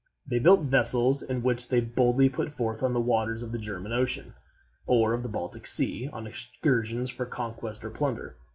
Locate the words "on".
2.81-2.93, 6.11-6.25